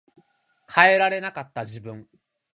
[0.67, 2.07] 変えられなかった自分